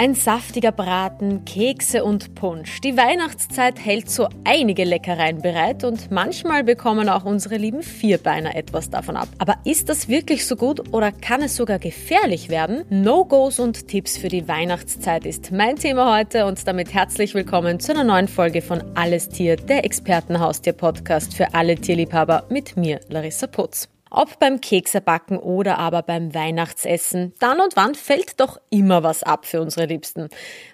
Ein 0.00 0.14
saftiger 0.14 0.70
Braten, 0.70 1.44
Kekse 1.44 2.04
und 2.04 2.36
Punsch. 2.36 2.80
Die 2.82 2.96
Weihnachtszeit 2.96 3.84
hält 3.84 4.08
so 4.08 4.28
einige 4.44 4.84
Leckereien 4.84 5.42
bereit 5.42 5.82
und 5.82 6.12
manchmal 6.12 6.62
bekommen 6.62 7.08
auch 7.08 7.24
unsere 7.24 7.56
lieben 7.56 7.82
Vierbeiner 7.82 8.54
etwas 8.54 8.90
davon 8.90 9.16
ab. 9.16 9.26
Aber 9.38 9.56
ist 9.64 9.88
das 9.88 10.08
wirklich 10.08 10.46
so 10.46 10.54
gut 10.54 10.94
oder 10.94 11.10
kann 11.10 11.42
es 11.42 11.56
sogar 11.56 11.80
gefährlich 11.80 12.48
werden? 12.48 12.84
No-Gos 12.90 13.58
und 13.58 13.88
Tipps 13.88 14.16
für 14.16 14.28
die 14.28 14.46
Weihnachtszeit 14.46 15.26
ist 15.26 15.50
mein 15.50 15.74
Thema 15.74 16.16
heute 16.16 16.46
und 16.46 16.64
damit 16.68 16.94
herzlich 16.94 17.34
willkommen 17.34 17.80
zu 17.80 17.90
einer 17.90 18.04
neuen 18.04 18.28
Folge 18.28 18.62
von 18.62 18.84
Alles 18.94 19.28
Tier, 19.28 19.56
der 19.56 19.84
Expertenhaustier-Podcast 19.84 21.34
für 21.34 21.54
alle 21.54 21.74
Tierliebhaber 21.74 22.44
mit 22.50 22.76
mir, 22.76 23.00
Larissa 23.08 23.48
Putz. 23.48 23.88
Ob 24.10 24.38
beim 24.38 24.60
Keksebacken 24.60 25.38
oder 25.38 25.78
aber 25.78 26.02
beim 26.02 26.34
Weihnachtsessen, 26.34 27.34
dann 27.38 27.60
und 27.60 27.76
wann 27.76 27.94
fällt 27.94 28.40
doch 28.40 28.60
immer 28.70 29.02
was 29.02 29.22
ab 29.22 29.46
für 29.46 29.60
unsere 29.60 29.86
Liebsten. 29.86 30.28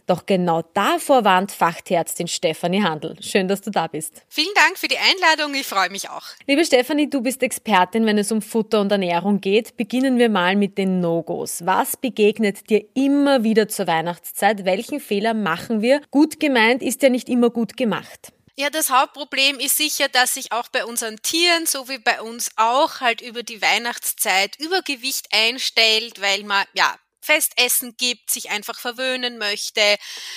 Doch 0.07 0.27
genau 0.27 0.63
davor 0.75 1.25
warnt 1.25 1.53
Fachtierärztin 1.53 2.29
Stefanie 2.29 2.83
Handel. 2.83 3.17
Schön, 3.21 3.49
dass 3.49 3.63
du 3.63 3.71
da 3.71 3.87
bist. 3.87 4.23
Vielen 4.29 4.55
Dank 4.55 4.79
für 4.79 4.89
die 4.89 4.99
Einladung, 4.99 5.55
ich 5.55 5.67
freue 5.67 5.91
mich 5.91 6.11
auch. 6.11 6.25
Liebe 6.47 6.65
Stefanie, 6.65 7.09
du 7.09 7.23
bist 7.23 7.43
Expertin, 7.43 8.07
wenn 8.07 8.19
es 8.19 8.31
um 8.31 8.43
Futter 8.43 8.81
und 8.81 8.93
Ernährung 8.93 9.41
geht. 9.41 9.77
Beginnen 9.77 10.19
wir 10.19 10.29
mal 10.29 10.57
mit 10.57 10.79
den 10.79 11.01
No-Gos. 11.01 11.65
Was 11.65 11.97
begegnet 11.97 12.69
dir 12.71 12.85
immer 12.95 13.45
wieder 13.45 13.69
zur 13.69 13.87
Weihnachtszeit? 13.87 14.65
Welchen 14.65 15.01
Fehler 15.01 15.35
machen 15.35 15.83
wir? 15.83 16.01
Gut 16.11 16.39
gemeint 16.39 16.83
ist 16.83 17.03
ja 17.03 17.09
nicht 17.09 17.29
immer 17.29 17.51
gut 17.51 17.77
gemacht. 17.77 18.33
Ja, 18.57 18.71
das 18.71 18.89
Hauptproblem 18.91 19.59
ist 19.59 19.77
sicher, 19.77 20.09
dass 20.09 20.35
sich 20.35 20.53
auch 20.53 20.69
bei 20.69 20.85
unseren 20.85 21.21
Tieren, 21.23 21.67
so 21.67 21.89
wie 21.89 21.99
bei 21.99 22.21
uns 22.21 22.51
auch, 22.57 23.01
halt 23.01 23.21
über 23.21 23.43
die 23.43 23.61
Weihnachtszeit 23.61 24.57
Übergewicht 24.61 25.27
einstellt, 25.33 26.21
weil 26.21 26.45
man 26.45 26.65
ja 26.73 26.97
Festessen 27.25 27.97
gibt, 27.97 28.31
sich 28.31 28.51
einfach 28.51 28.79
verwöhnen 28.79 29.39
möchte. 29.39 29.81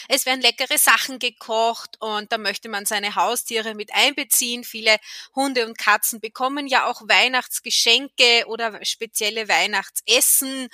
Es 0.08 0.26
werden 0.26 0.42
leckere 0.42 0.78
Sachen 0.78 1.20
gekocht 1.20 1.98
und 2.00 2.32
da 2.32 2.38
möchte 2.38 2.70
man 2.70 2.86
seine 2.86 3.16
Haustiere 3.16 3.76
mit 3.76 3.94
einbeziehen. 3.94 4.64
Viele 4.64 4.98
Hunde 5.36 5.66
und 5.66 5.78
Katzen 5.78 6.20
bekommen 6.20 6.68
ja 6.68 6.86
auch 6.86 7.02
Weihnachtsgeschenke 7.08 8.46
oder 8.48 8.84
spezielle 8.86 9.48
Weihnachtsessen. 9.48 10.70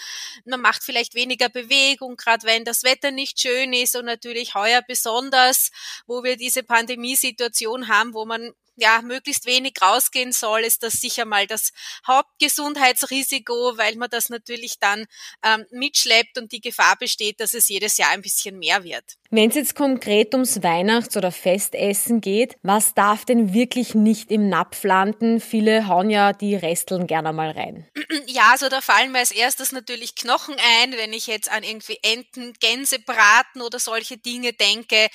Man 0.46 0.62
macht 0.62 0.84
vielleicht 0.84 1.16
weniger 1.16 1.50
Bewegung, 1.50 2.16
gerade 2.16 2.46
wenn 2.46 2.66
das 2.66 2.84
Wetter 2.84 3.12
nicht 3.12 3.40
schön 3.40 3.74
ist 3.74 3.96
und 3.96 4.06
natürlich 4.06 4.56
heuer 4.56 4.82
besonders, 4.88 5.72
wo 6.08 6.24
wir 6.24 6.38
diese 6.38 6.64
Pandemiesituation 6.64 7.88
haben, 7.88 8.14
wo 8.14 8.26
man 8.26 8.54
ja, 8.76 9.02
möglichst 9.02 9.46
wenig 9.46 9.74
rausgehen 9.82 10.32
soll, 10.32 10.62
ist 10.62 10.84
das 10.84 10.94
sicher 10.94 11.26
mal 11.26 11.48
das 11.48 11.72
Hauptgesundheitsrisiko, 12.08 13.78
weil 13.78 13.96
man 13.96 14.10
das 14.10 14.30
natürlich 14.30 14.80
dann 14.80 15.06
ähm, 15.44 15.66
mitschleppt 15.72 16.38
und 16.38 16.52
die 16.52 16.62
Gefahr 16.62 16.96
besteht, 16.98 17.40
dass 17.40 17.54
es 17.54 17.70
jedes 17.70 17.98
Jahr 17.98 18.10
ein 18.12 18.22
bisschen 18.22 18.58
mehr 18.60 18.84
wird. 18.84 19.18
Wenn 19.36 19.50
es 19.50 19.56
jetzt 19.56 19.74
konkret 19.74 20.36
ums 20.36 20.62
Weihnachts- 20.62 21.18
oder 21.18 21.32
Festessen 21.32 22.22
geht, 22.22 22.56
was 22.62 22.94
darf 22.94 23.26
denn 23.26 23.52
wirklich 23.52 23.96
nicht 23.96 24.30
im 24.30 24.48
Napf 24.48 24.84
landen? 24.84 25.42
Viele 25.42 25.88
hauen 25.88 26.12
ja 26.12 26.34
die 26.34 26.56
Resteln 26.56 27.08
gerne 27.08 27.34
mal 27.34 27.50
rein. 27.50 27.90
Ja, 28.28 28.52
also 28.52 28.70
da 28.70 28.82
fallen 28.82 29.12
mir 29.12 29.20
als 29.20 29.32
erstes 29.32 29.72
natürlich 29.72 30.16
Knochen 30.16 30.56
ein, 30.82 30.94
wenn 30.94 31.14
ich 31.14 31.28
jetzt 31.28 31.52
an 31.52 31.64
irgendwie 31.64 31.98
Enten, 32.04 32.54
Gänsebraten 32.60 33.62
oder 33.62 33.80
solche 33.80 34.18
Dinge 34.18 34.54
denke, 34.54 35.08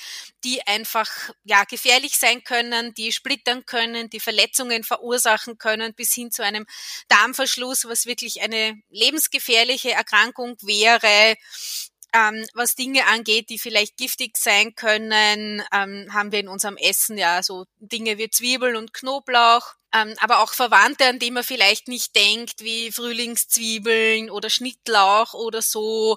die 0.44 0.64
einfach 0.66 1.08
ja 1.44 1.64
gefährlich 1.64 2.19
sein 2.19 2.42
können, 2.44 2.94
die 2.94 3.12
splittern 3.12 3.66
können, 3.66 4.10
die 4.10 4.20
Verletzungen 4.20 4.84
verursachen 4.84 5.58
können, 5.58 5.94
bis 5.94 6.12
hin 6.12 6.30
zu 6.30 6.44
einem 6.44 6.66
Darmverschluss, 7.08 7.86
was 7.86 8.06
wirklich 8.06 8.42
eine 8.42 8.80
lebensgefährliche 8.91 9.92
Erkrankung 9.92 10.56
wäre 10.62 11.36
ähm, 12.19 12.47
was 12.55 12.74
Dinge 12.74 13.06
angeht, 13.06 13.50
die 13.50 13.58
vielleicht 13.58 13.97
giftig 13.97 14.36
sein 14.36 14.74
können, 14.74 15.62
ähm, 15.72 16.08
haben 16.12 16.33
wir 16.33 16.41
in 16.41 16.48
unserem 16.48 16.76
Essen 16.76 17.19
ja 17.19 17.42
so 17.42 17.66
Dinge 17.78 18.19
wie 18.19 18.31
Zwiebeln 18.31 18.76
und 18.76 18.92
Knoblauch 18.92 19.75
aber 19.91 20.43
auch 20.43 20.53
Verwandte, 20.53 21.06
an 21.06 21.19
die 21.19 21.31
man 21.31 21.43
vielleicht 21.43 21.88
nicht 21.88 22.15
denkt, 22.15 22.62
wie 22.62 22.93
Frühlingszwiebeln 22.93 24.31
oder 24.31 24.50
Schnittlauch 24.50 25.34
oder 25.34 25.62
so. 25.62 26.16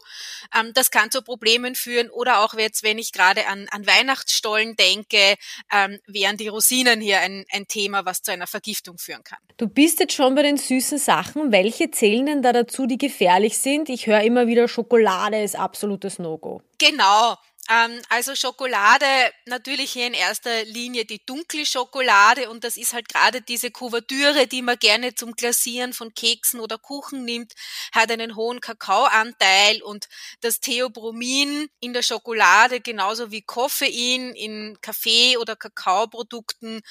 Ähm, 0.58 0.74
das 0.74 0.92
kann 0.92 1.12
zu 1.12 1.22
Problemen 1.22 1.76
führen. 1.76 2.10
Oder 2.10 2.44
auch 2.44 2.54
jetzt, 2.54 2.84
wenn 2.84 2.98
ich 2.98 3.12
gerade 3.12 3.48
an, 3.48 3.68
an 3.72 3.88
Weihnachtsstollen 3.88 4.76
denke, 4.76 5.36
ähm, 5.72 6.00
wären 6.06 6.38
die 6.38 6.50
Rosinen 6.50 7.02
hier 7.02 7.22
ein, 7.22 7.46
ein 7.52 7.68
Thema, 7.68 8.06
was 8.06 8.22
zu 8.22 8.32
einer 8.32 8.48
Vergiftung 8.48 8.98
führen 8.98 9.24
kann. 9.24 9.40
Du 9.58 9.68
bist 9.68 10.00
jetzt 10.00 10.14
schon 10.14 10.36
bei 10.36 10.44
den 10.44 10.58
süßen 10.58 10.98
Sachen. 10.98 11.52
Welche 11.52 11.92
zählen 11.92 12.26
denn 12.26 12.42
da 12.42 12.52
dazu, 12.52 12.86
die 12.86 12.98
gefährlich 12.98 13.58
sind? 13.58 13.90
Ich 13.90 14.08
höre 14.08 14.22
immer 14.22 14.48
wieder, 14.48 14.68
Schokolade 14.68 15.42
ist 15.42 15.56
absolutes 15.56 16.20
No-Go. 16.20 16.62
Genau. 16.78 17.38
Ähm, 17.72 18.02
also 18.10 18.36
Schokolade, 18.36 19.06
natürlich 19.46 19.92
hier 19.94 20.08
in 20.08 20.14
erster 20.14 20.66
Linie 20.66 21.06
die 21.06 21.26
dunkle 21.26 21.66
Schokolade 21.66 22.50
und 22.50 22.66
das 22.66 22.76
ist 22.76 22.92
halt 22.94 23.08
gerade 23.08 23.42
diese 23.42 23.72
Kuvertüre, 23.72 24.46
die 24.48 24.62
man 24.62 24.78
gerne 24.78 25.16
zum 25.16 25.34
Glasieren 25.34 25.94
von 25.94 26.14
Keksen 26.14 26.60
oder 26.60 26.78
Kuchen 26.78 27.24
nimmt, 27.24 27.54
hat 27.94 28.12
einen 28.12 28.36
hohen 28.36 28.60
Kakaoanteil 28.60 29.82
und 29.84 30.10
das 30.42 30.60
Theobromin 30.60 31.70
in 31.80 31.94
der 31.94 32.04
Schokolade 32.04 32.82
genauso 32.82 33.32
wie 33.32 33.42
Koffein 33.42 34.34
in 34.36 34.78
Kaffee 34.82 35.38
oder 35.38 35.56
Kakaoprodukten 35.56 36.82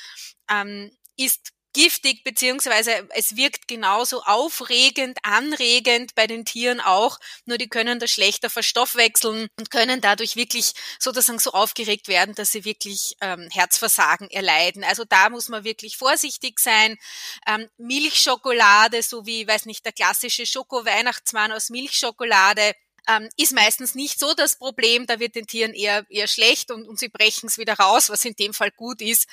ähm, 0.51 0.91
ist 1.17 1.53
giftig, 1.73 2.25
beziehungsweise 2.25 3.09
es 3.11 3.37
wirkt 3.37 3.69
genauso 3.69 4.23
aufregend, 4.23 5.19
anregend 5.23 6.15
bei 6.15 6.27
den 6.27 6.45
Tieren 6.45 6.81
auch, 6.81 7.19
nur 7.45 7.59
die 7.59 7.69
können 7.69 7.99
das 7.99 8.11
schlechter 8.11 8.51
verstoffwechseln 8.51 9.49
und 9.59 9.71
können 9.71 10.01
dadurch 10.01 10.37
wirklich 10.37 10.73
sozusagen 10.99 11.39
so 11.39 11.53
aufgeregt 11.53 12.09
werden, 12.09 12.35
dass 12.35 12.53
sie 12.53 12.65
wirklich 12.65 13.17
ähm, 13.21 13.49
Herzversagen 13.53 14.31
erleiden. 14.31 14.85
Also 14.85 15.05
da 15.05 15.31
muss 15.31 15.49
man 15.49 15.65
wirklich 15.65 15.97
vorsichtig 15.97 16.59
sein. 16.61 16.97
Ähm, 17.47 17.69
Milchschokolade, 17.79 19.03
so 19.03 19.27
wie, 19.27 19.47
weiß 19.47 19.67
nicht, 19.67 19.85
der 19.85 19.93
klassische 19.93 20.47
Schoko-Weihnachtsmann 20.47 21.53
aus 21.53 21.71
Milchschokolade, 21.71 22.75
ähm, 23.09 23.28
ist 23.37 23.53
meistens 23.55 23.94
nicht 23.94 24.19
so 24.19 24.34
das 24.34 24.56
Problem. 24.56 25.06
Da 25.06 25.21
wird 25.21 25.34
den 25.34 25.47
Tieren 25.47 25.72
eher, 25.72 26.05
eher 26.09 26.27
schlecht 26.27 26.71
und, 26.71 26.88
und 26.88 26.99
sie 26.99 27.09
brechen 27.09 27.47
es 27.47 27.59
wieder 27.59 27.75
raus, 27.75 28.11
was 28.11 28.25
in 28.25 28.34
dem 28.34 28.53
Fall 28.53 28.71
gut 28.71 29.00
ist. 29.00 29.27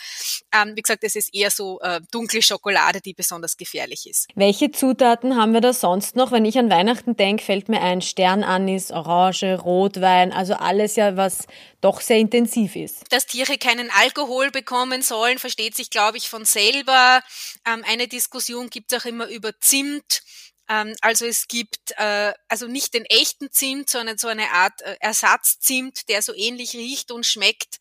Ähm, 0.54 0.76
wie 0.76 0.82
gesagt, 0.82 1.04
es 1.04 1.16
ist 1.16 1.34
eher 1.34 1.52
so 1.52 1.80
äh, 1.82 2.02
dunkle 2.12 2.42
Schokolade, 2.42 3.02
die 3.02 3.14
besonders 3.14 3.58
gefährlich 3.58 4.08
ist. 4.10 4.28
Welche 4.36 4.72
Zutaten 4.72 5.36
haben 5.36 5.54
wir 5.54 5.62
da 5.62 5.74
sonst 5.74 6.16
noch? 6.16 6.32
Wenn 6.32 6.46
ich 6.46 6.58
an 6.58 6.70
Weihnachten 6.70 7.16
denke, 7.16 7.44
fällt 7.44 7.70
mir 7.70 7.82
ein 7.82 8.02
Sternanis, 8.02 8.92
Orange, 8.92 9.60
Rotwein, 9.60 10.32
also 10.32 10.54
alles 10.54 10.96
ja, 10.96 11.18
was 11.18 11.48
doch 11.82 12.02
sehr 12.02 12.18
intensiv 12.18 12.76
ist. 12.76 13.04
Dass 13.12 13.26
Tiere 13.26 13.58
keinen 13.58 13.92
Alkohol 13.92 14.52
bekommen 14.52 15.02
sollen, 15.02 15.38
versteht 15.38 15.76
sich, 15.76 15.90
glaube 15.90 16.18
ich, 16.18 16.30
von 16.30 16.46
selber. 16.46 17.22
Ähm, 17.66 17.84
eine 17.88 18.08
Diskussion 18.08 18.70
gibt 18.70 18.92
es 18.92 19.02
auch 19.02 19.06
immer 19.06 19.28
über 19.28 19.60
Zimt 19.60 20.24
ähm, 20.70 20.96
also 21.02 21.26
es 21.26 21.48
gibt 21.48 21.92
äh, 21.98 22.34
also 22.48 22.68
nicht 22.68 22.94
den 22.94 23.06
echten 23.06 23.52
Zimt, 23.52 23.90
sondern 23.90 24.18
so 24.18 24.28
eine 24.28 24.52
Art 24.52 24.82
äh, 24.82 24.98
Ersatzzimt, 25.00 26.10
der 26.10 26.22
so 26.22 26.34
ähnlich 26.34 26.74
riecht 26.74 27.12
und 27.12 27.26
schmeckt, 27.26 27.80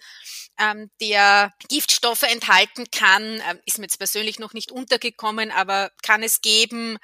ähm, 0.59 0.91
der 1.01 1.53
Giftstoffe 1.69 2.23
enthalten 2.23 2.87
kann. 2.91 3.43
Ähm, 3.49 3.61
ist 3.67 3.79
mir 3.79 3.85
jetzt 3.85 3.99
persönlich 3.99 4.39
noch 4.39 4.55
nicht 4.55 4.73
untergekommen, 4.73 5.51
aber 5.51 5.91
kann 6.03 6.23
es 6.23 6.41
geben. 6.41 6.99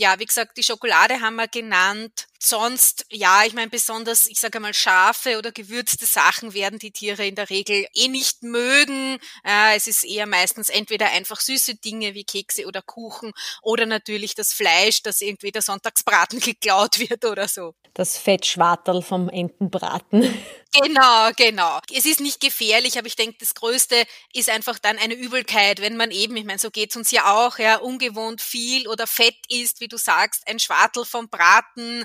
Ja, 0.00 0.18
wie 0.18 0.24
gesagt, 0.24 0.56
die 0.56 0.62
Schokolade 0.62 1.20
haben 1.20 1.36
wir 1.36 1.46
genannt. 1.46 2.26
Sonst, 2.38 3.04
ja, 3.10 3.44
ich 3.44 3.52
meine, 3.52 3.68
besonders, 3.68 4.26
ich 4.28 4.40
sage 4.40 4.58
mal, 4.58 4.72
scharfe 4.72 5.36
oder 5.36 5.52
gewürzte 5.52 6.06
Sachen 6.06 6.54
werden 6.54 6.78
die 6.78 6.90
Tiere 6.90 7.26
in 7.26 7.34
der 7.34 7.50
Regel 7.50 7.86
eh 7.92 8.08
nicht 8.08 8.42
mögen. 8.42 9.18
Äh, 9.44 9.76
es 9.76 9.86
ist 9.86 10.04
eher 10.04 10.26
meistens 10.26 10.70
entweder 10.70 11.10
einfach 11.10 11.38
süße 11.38 11.74
Dinge 11.74 12.14
wie 12.14 12.24
Kekse 12.24 12.64
oder 12.64 12.80
Kuchen 12.80 13.32
oder 13.60 13.84
natürlich 13.84 14.34
das 14.34 14.54
Fleisch, 14.54 15.02
das 15.02 15.20
irgendwie 15.20 15.52
der 15.52 15.60
Sonntagsbraten 15.60 16.40
geklaut 16.40 16.98
wird 16.98 17.26
oder 17.26 17.46
so. 17.46 17.74
Das 17.92 18.16
Fettschwartel 18.16 19.02
vom 19.02 19.28
Entenbraten. 19.28 20.22
Genau, 20.72 21.30
genau. 21.36 21.80
Es 21.92 22.06
ist 22.06 22.20
nicht 22.20 22.40
gefährlich, 22.40 22.96
aber 22.96 23.08
ich 23.08 23.16
denke, 23.16 23.38
das 23.40 23.54
Größte 23.54 24.04
ist 24.32 24.48
einfach 24.48 24.78
dann 24.78 24.98
eine 24.98 25.14
Übelkeit, 25.14 25.80
wenn 25.80 25.96
man 25.96 26.12
eben, 26.12 26.36
ich 26.36 26.44
meine, 26.44 26.60
so 26.60 26.70
geht's 26.70 26.94
uns 26.94 27.10
ja 27.10 27.36
auch, 27.36 27.58
ja, 27.58 27.78
ungewohnt 27.78 28.40
viel 28.40 28.86
oder 28.86 29.08
Fett 29.08 29.34
isst, 29.48 29.80
wie 29.80 29.88
du 29.92 29.96
sagst, 29.96 30.46
ein 30.48 30.58
Schwartel 30.58 31.04
vom 31.04 31.28
Braten 31.28 32.04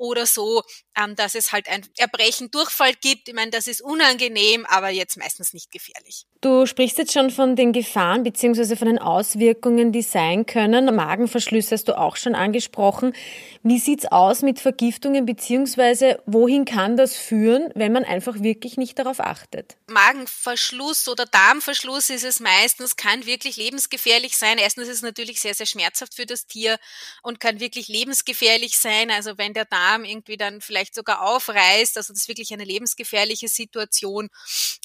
oder 0.00 0.24
so, 0.26 0.62
ähm, 0.96 1.14
dass 1.14 1.34
es 1.34 1.52
halt 1.52 1.68
ein 1.68 1.86
Erbrechen, 1.98 2.50
Durchfall 2.50 2.94
gibt. 2.94 3.28
Ich 3.28 3.34
meine, 3.34 3.50
das 3.50 3.66
ist 3.66 3.82
unangenehm, 3.82 4.66
aber 4.66 4.88
jetzt 4.88 5.18
meistens 5.18 5.52
nicht 5.52 5.70
gefährlich. 5.70 6.26
Du 6.40 6.64
sprichst 6.64 6.96
jetzt 6.96 7.12
schon 7.12 7.30
von 7.30 7.54
den 7.54 7.72
Gefahren 7.72 8.22
beziehungsweise 8.22 8.76
von 8.76 8.88
den 8.88 8.98
Auswirkungen, 8.98 9.92
die 9.92 10.00
sein 10.00 10.46
können. 10.46 10.94
Magenverschlüsse 10.94 11.74
hast 11.74 11.88
du 11.88 11.98
auch 11.98 12.16
schon 12.16 12.34
angesprochen. 12.34 13.12
Wie 13.62 13.78
sieht's 13.78 14.06
aus 14.06 14.40
mit 14.40 14.58
Vergiftungen 14.58 15.26
beziehungsweise 15.26 16.22
wohin 16.24 16.64
kann 16.64 16.96
das 16.96 17.14
führen, 17.14 17.70
wenn 17.74 17.92
man 17.92 18.04
einfach 18.04 18.40
wirklich 18.40 18.78
nicht 18.78 18.98
darauf 18.98 19.20
achtet? 19.20 19.76
Magenverschluss 19.88 21.08
oder 21.08 21.26
Darmverschluss 21.26 22.08
ist 22.08 22.24
es 22.24 22.40
meistens, 22.40 22.96
kann 22.96 23.26
wirklich 23.26 23.58
lebensgefährlich 23.58 24.38
sein. 24.38 24.56
Erstens 24.56 24.88
ist 24.88 24.96
es 24.96 25.02
natürlich 25.02 25.42
sehr, 25.42 25.54
sehr 25.54 25.66
schmerzhaft 25.66 26.14
für 26.14 26.24
das 26.24 26.46
Tier 26.46 26.78
und 27.22 27.38
kann 27.38 27.60
wirklich 27.60 27.88
lebensgefährlich 27.88 28.78
sein. 28.78 29.10
Also 29.10 29.36
wenn 29.36 29.52
der 29.52 29.66
Darm 29.66 29.89
irgendwie 30.04 30.36
dann 30.36 30.60
vielleicht 30.60 30.94
sogar 30.94 31.22
aufreißt, 31.22 31.96
also 31.96 32.12
das 32.12 32.22
ist 32.22 32.28
wirklich 32.28 32.52
eine 32.52 32.64
lebensgefährliche 32.64 33.48
Situation. 33.48 34.28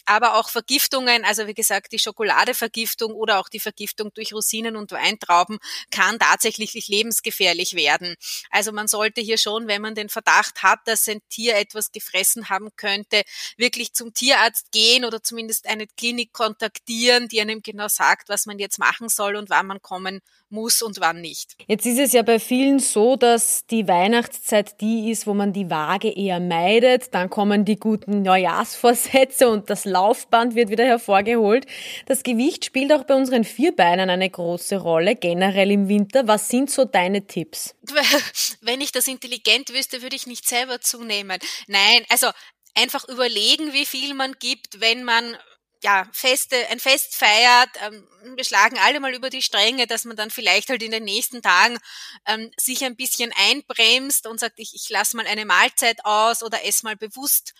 Aber 0.06 0.36
auch 0.36 0.50
Vergiftungen, 0.50 1.26
also 1.26 1.48
wie 1.48 1.54
gesagt, 1.54 1.92
die 1.92 2.00
Schokoladevergiftung 2.00 3.14
oder 3.14 3.40
auch 3.40 3.50
die 3.50 3.60
Vergiftung 3.60 4.12
durch 4.14 4.34
Rosinen 4.34 4.76
und 4.76 4.92
Weintrauben 4.92 5.58
kann 5.90 6.20
tatsächlich 6.20 6.88
lebensgefährlich 6.88 7.74
werden. 7.74 8.16
Also 8.52 8.72
man 8.72 8.88
sollte 8.88 9.22
hier 9.22 9.38
schon, 9.38 9.68
wenn 9.68 9.82
man 9.82 9.96
den 9.96 10.10
Verdacht 10.10 10.64
hat, 10.64 10.80
dass 10.86 11.08
ein 11.08 11.22
Tier 11.30 11.56
etwas 11.56 11.92
gefressen 11.92 12.50
haben 12.50 12.70
könnte, 12.76 13.24
wirklich 13.58 13.94
zum 13.94 14.14
Tierarzt 14.14 14.72
gehen 14.72 15.06
oder 15.06 15.24
zumindest 15.24 15.68
eine 15.68 15.88
Klinik 15.88 16.34
kontaktieren, 16.34 17.28
die 17.28 17.42
einem 17.42 17.62
genau 17.62 17.88
sagt, 17.88 18.30
was 18.30 18.46
man 18.46 18.60
jetzt 18.60 18.80
machen 18.80 19.10
soll 19.10 19.36
und 19.36 19.50
wann 19.50 19.68
man 19.68 19.82
kommen 19.82 20.22
muss 20.50 20.82
und 20.82 21.00
wann 21.00 21.22
nicht. 21.22 21.56
Jetzt 21.68 21.86
ist 21.86 22.00
es 22.00 22.14
ja 22.14 22.22
bei 22.22 22.40
vielen 22.40 22.80
so, 22.80 23.16
dass 23.16 23.66
die 23.66 23.88
Weihnachtszeit 23.88 24.80
die 24.82 24.95
ist, 25.12 25.28
wo 25.28 25.34
man 25.34 25.54
die 25.54 25.70
Waage 25.70 26.10
eher 26.10 26.40
meidet. 26.40 27.14
Dann 27.14 27.30
kommen 27.30 27.66
die 27.66 27.78
guten 27.78 28.22
Neujahrsvorsätze 28.22 29.50
und 29.50 29.70
das 29.70 29.86
Laufband 29.86 30.56
wird 30.56 30.70
wieder 30.70 30.86
hervorgeholt. 30.86 31.66
Das 32.06 32.24
Gewicht 32.24 32.66
spielt 32.66 32.92
auch 32.94 33.04
bei 33.04 33.16
unseren 33.16 33.44
Vierbeinern 33.44 34.10
eine 34.10 34.30
große 34.30 34.78
Rolle, 34.78 35.16
generell 35.16 35.72
im 35.72 35.88
Winter. 35.88 36.28
Was 36.28 36.50
sind 36.50 36.70
so 36.70 36.86
deine 36.86 37.28
Tipps? 37.28 37.76
Wenn 38.62 38.82
ich 38.82 38.92
das 38.92 39.08
intelligent 39.08 39.74
wüsste, 39.74 40.02
würde 40.02 40.16
ich 40.16 40.28
nicht 40.28 40.48
selber 40.48 40.82
zunehmen. 40.82 41.38
Nein, 41.68 42.06
also 42.10 42.28
einfach 42.76 43.08
überlegen, 43.08 43.74
wie 43.74 43.86
viel 43.86 44.14
man 44.14 44.34
gibt, 44.40 44.82
wenn 44.82 45.04
man 45.04 45.36
ja, 45.84 46.08
Feste, 46.12 46.56
ein 46.70 46.80
Fest 46.80 47.16
feiert, 47.16 47.70
ähm, 47.86 48.08
wir 48.36 48.44
schlagen 48.44 48.78
alle 48.80 49.00
mal 49.00 49.14
über 49.14 49.30
die 49.30 49.42
Stränge, 49.42 49.88
dass 49.88 50.06
man 50.06 50.18
dann 50.18 50.32
vielleicht 50.32 50.70
halt 50.70 50.82
in 50.84 50.92
den 50.92 51.04
nächsten 51.04 51.42
Tagen 51.42 51.78
ähm, 52.26 52.52
sich 52.58 52.84
ein 52.84 52.96
bisschen 52.96 53.32
einbremst 53.50 54.28
und 54.28 54.40
sagt, 54.40 54.60
ich, 54.60 54.74
ich 54.76 54.90
lasse 54.90 55.16
mal 55.16 55.28
eine 55.28 55.46
Mahlzeit 55.46 56.04
aus 56.06 56.44
oder 56.44 56.66
esse 56.66 56.86
mal 56.86 56.96
bewusst 56.96 57.54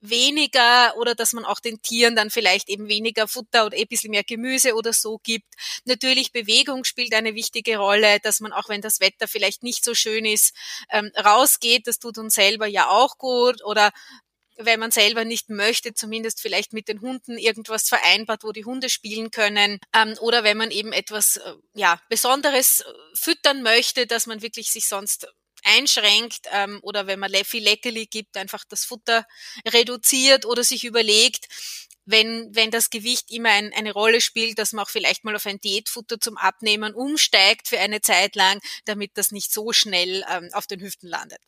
weniger 0.00 0.94
oder 0.98 1.14
dass 1.14 1.32
man 1.32 1.44
auch 1.44 1.58
den 1.58 1.80
Tieren 1.82 2.16
dann 2.16 2.30
vielleicht 2.30 2.68
eben 2.68 2.88
weniger 2.88 3.26
Futter 3.28 3.66
oder 3.66 3.76
ein 3.76 3.86
bisschen 3.88 4.10
mehr 4.10 4.24
Gemüse 4.24 4.74
oder 4.74 4.92
so 4.92 5.18
gibt. 5.18 5.54
Natürlich 5.84 6.32
Bewegung 6.32 6.84
spielt 6.84 7.14
eine 7.14 7.34
wichtige 7.34 7.78
Rolle, 7.78 8.20
dass 8.20 8.40
man 8.40 8.52
auch 8.52 8.68
wenn 8.68 8.82
das 8.82 9.00
Wetter 9.00 9.26
vielleicht 9.26 9.62
nicht 9.62 9.84
so 9.84 9.94
schön 9.94 10.24
ist, 10.24 10.54
ähm, 10.90 11.10
rausgeht. 11.16 11.86
Das 11.86 11.98
tut 11.98 12.18
uns 12.18 12.34
selber 12.34 12.66
ja 12.66 12.88
auch 12.88 13.18
gut 13.18 13.64
oder 13.64 13.90
wenn 14.56 14.80
man 14.80 14.90
selber 14.90 15.24
nicht 15.24 15.50
möchte, 15.50 15.94
zumindest 15.94 16.40
vielleicht 16.40 16.72
mit 16.72 16.88
den 16.88 17.00
Hunden 17.00 17.38
irgendwas 17.38 17.88
vereinbart, 17.88 18.44
wo 18.44 18.52
die 18.52 18.64
Hunde 18.64 18.88
spielen 18.88 19.30
können. 19.30 19.78
Ähm, 19.94 20.14
oder 20.20 20.44
wenn 20.44 20.56
man 20.56 20.70
eben 20.70 20.92
etwas 20.92 21.36
äh, 21.36 21.54
ja, 21.74 22.00
Besonderes 22.08 22.80
äh, 22.80 22.92
füttern 23.14 23.62
möchte, 23.62 24.06
dass 24.06 24.26
man 24.26 24.42
wirklich 24.42 24.70
sich 24.70 24.88
sonst 24.88 25.28
einschränkt 25.64 26.46
ähm, 26.52 26.78
oder 26.82 27.06
wenn 27.06 27.18
man 27.18 27.32
viel 27.44 27.62
Leckerli 27.62 28.06
gibt, 28.06 28.36
einfach 28.36 28.64
das 28.68 28.84
Futter 28.84 29.26
reduziert 29.66 30.44
oder 30.44 30.62
sich 30.62 30.84
überlegt, 30.84 31.46
wenn, 32.04 32.54
wenn 32.54 32.70
das 32.70 32.90
Gewicht 32.90 33.30
immer 33.30 33.50
ein, 33.50 33.72
eine 33.74 33.92
Rolle 33.92 34.20
spielt, 34.20 34.58
dass 34.58 34.72
man 34.72 34.84
auch 34.84 34.90
vielleicht 34.90 35.24
mal 35.24 35.34
auf 35.34 35.44
ein 35.44 35.60
Diätfutter 35.60 36.20
zum 36.20 36.36
Abnehmen 36.36 36.94
umsteigt 36.94 37.68
für 37.68 37.80
eine 37.80 38.00
Zeit 38.00 38.36
lang, 38.36 38.60
damit 38.84 39.12
das 39.14 39.32
nicht 39.32 39.52
so 39.52 39.72
schnell 39.72 40.24
ähm, 40.30 40.48
auf 40.52 40.66
den 40.68 40.80
Hüften 40.80 41.08
landet. 41.08 41.40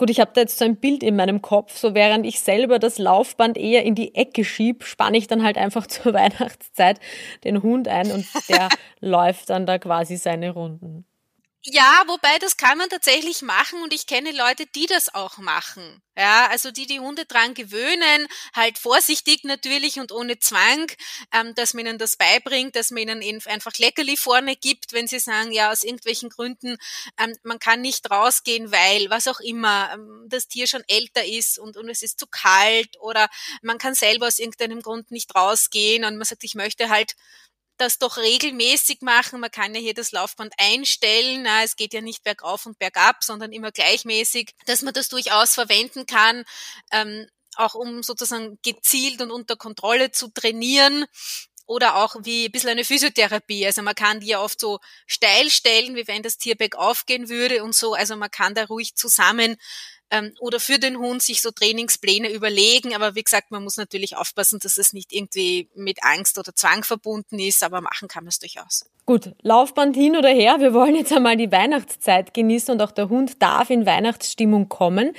Gut, 0.00 0.08
ich 0.08 0.18
habe 0.18 0.30
da 0.32 0.40
jetzt 0.40 0.56
so 0.56 0.64
ein 0.64 0.76
Bild 0.76 1.02
in 1.02 1.14
meinem 1.14 1.42
Kopf, 1.42 1.76
so 1.76 1.94
während 1.94 2.24
ich 2.24 2.40
selber 2.40 2.78
das 2.78 2.96
Laufband 2.96 3.58
eher 3.58 3.84
in 3.84 3.94
die 3.94 4.14
Ecke 4.14 4.46
schieb, 4.46 4.84
spanne 4.84 5.18
ich 5.18 5.26
dann 5.26 5.42
halt 5.42 5.58
einfach 5.58 5.86
zur 5.88 6.14
Weihnachtszeit 6.14 6.98
den 7.44 7.62
Hund 7.62 7.86
ein 7.86 8.10
und 8.10 8.24
der 8.48 8.70
läuft 9.00 9.50
dann 9.50 9.66
da 9.66 9.78
quasi 9.78 10.16
seine 10.16 10.52
Runden. 10.52 11.04
Ja, 11.66 12.04
wobei 12.06 12.38
das 12.38 12.56
kann 12.56 12.78
man 12.78 12.88
tatsächlich 12.88 13.42
machen 13.42 13.82
und 13.82 13.92
ich 13.92 14.06
kenne 14.06 14.32
Leute, 14.32 14.64
die 14.74 14.86
das 14.86 15.12
auch 15.14 15.36
machen. 15.36 16.02
Ja, 16.16 16.46
also 16.48 16.70
die 16.70 16.86
die 16.86 17.00
Hunde 17.00 17.26
dran 17.26 17.52
gewöhnen, 17.52 18.26
halt 18.54 18.78
vorsichtig 18.78 19.44
natürlich 19.44 20.00
und 20.00 20.10
ohne 20.10 20.38
Zwang, 20.38 20.90
ähm, 21.34 21.54
dass 21.54 21.74
man 21.74 21.84
ihnen 21.86 21.98
das 21.98 22.16
beibringt, 22.16 22.76
dass 22.76 22.90
man 22.90 23.02
ihnen 23.22 23.42
einfach 23.46 23.72
Leckerli 23.76 24.16
vorne 24.16 24.56
gibt, 24.56 24.94
wenn 24.94 25.06
sie 25.06 25.18
sagen, 25.18 25.52
ja, 25.52 25.70
aus 25.70 25.82
irgendwelchen 25.82 26.30
Gründen, 26.30 26.78
ähm, 27.18 27.34
man 27.42 27.58
kann 27.58 27.82
nicht 27.82 28.10
rausgehen, 28.10 28.72
weil, 28.72 29.10
was 29.10 29.28
auch 29.28 29.40
immer, 29.40 29.90
ähm, 29.92 30.24
das 30.28 30.48
Tier 30.48 30.66
schon 30.66 30.82
älter 30.88 31.24
ist 31.26 31.58
und, 31.58 31.76
und 31.76 31.90
es 31.90 32.02
ist 32.02 32.18
zu 32.18 32.26
kalt 32.26 32.98
oder 33.00 33.28
man 33.60 33.76
kann 33.78 33.94
selber 33.94 34.26
aus 34.28 34.38
irgendeinem 34.38 34.80
Grund 34.80 35.10
nicht 35.10 35.34
rausgehen 35.34 36.04
und 36.04 36.16
man 36.16 36.24
sagt, 36.24 36.42
ich 36.44 36.54
möchte 36.54 36.88
halt 36.88 37.12
das 37.80 37.98
doch 37.98 38.16
regelmäßig 38.18 39.00
machen. 39.02 39.40
Man 39.40 39.50
kann 39.50 39.74
ja 39.74 39.80
hier 39.80 39.94
das 39.94 40.12
Laufband 40.12 40.54
einstellen. 40.58 41.46
Es 41.64 41.76
geht 41.76 41.94
ja 41.94 42.00
nicht 42.00 42.22
bergauf 42.22 42.66
und 42.66 42.78
bergab, 42.78 43.24
sondern 43.24 43.52
immer 43.52 43.72
gleichmäßig, 43.72 44.54
dass 44.66 44.82
man 44.82 44.94
das 44.94 45.08
durchaus 45.08 45.54
verwenden 45.54 46.06
kann. 46.06 46.44
Ähm, 46.92 47.26
auch 47.56 47.74
um 47.74 48.02
sozusagen 48.02 48.58
gezielt 48.62 49.20
und 49.20 49.30
unter 49.30 49.56
Kontrolle 49.56 50.12
zu 50.12 50.28
trainieren 50.28 51.06
oder 51.66 51.96
auch 51.96 52.16
wie 52.22 52.46
ein 52.46 52.50
bisschen 52.50 52.70
eine 52.70 52.84
Physiotherapie. 52.84 53.66
Also 53.66 53.82
man 53.82 53.94
kann 53.94 54.20
die 54.20 54.28
ja 54.28 54.40
oft 54.40 54.58
so 54.60 54.80
steil 55.06 55.50
stellen, 55.50 55.94
wie 55.94 56.06
wenn 56.08 56.22
das 56.22 56.38
Tier 56.38 56.56
bergauf 56.56 57.06
gehen 57.06 57.28
würde 57.28 57.62
und 57.62 57.74
so. 57.74 57.94
Also 57.94 58.16
man 58.16 58.30
kann 58.30 58.54
da 58.54 58.64
ruhig 58.64 58.96
zusammen 58.96 59.56
ähm, 60.10 60.34
oder 60.40 60.60
für 60.60 60.78
den 60.78 60.98
Hund 60.98 61.22
sich 61.22 61.40
so 61.40 61.50
Trainingspläne 61.50 62.30
überlegen. 62.30 62.94
Aber 62.94 63.14
wie 63.14 63.22
gesagt, 63.22 63.50
man 63.50 63.62
muss 63.62 63.76
natürlich 63.76 64.16
aufpassen, 64.16 64.58
dass 64.60 64.78
es 64.78 64.92
nicht 64.92 65.12
irgendwie 65.12 65.68
mit 65.74 66.02
Angst 66.02 66.38
oder 66.38 66.54
Zwang 66.54 66.84
verbunden 66.84 67.38
ist, 67.38 67.62
aber 67.62 67.80
machen 67.80 68.08
kann 68.08 68.24
man 68.24 68.28
es 68.28 68.38
durchaus. 68.38 68.86
Gut, 69.06 69.32
Laufband 69.42 69.96
hin 69.96 70.16
oder 70.16 70.28
her. 70.28 70.60
Wir 70.60 70.72
wollen 70.72 70.94
jetzt 70.94 71.12
einmal 71.12 71.36
die 71.36 71.50
Weihnachtszeit 71.50 72.34
genießen 72.34 72.72
und 72.74 72.82
auch 72.82 72.92
der 72.92 73.08
Hund 73.08 73.42
darf 73.42 73.70
in 73.70 73.86
Weihnachtsstimmung 73.86 74.68
kommen. 74.68 75.16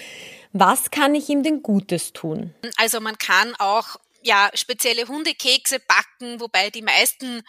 Was 0.54 0.92
kann 0.92 1.16
ich 1.16 1.30
ihm 1.30 1.44
denn 1.44 1.62
Gutes 1.62 2.14
tun? 2.14 2.54
Also 2.78 3.00
man 3.00 3.18
kann 3.18 3.56
auch 3.60 3.98
ja 4.24 4.50
spezielle 4.54 5.08
Hundekekse 5.08 5.80
backen, 5.80 6.40
wobei 6.40 6.70
die 6.70 6.82
meisten 6.82 7.42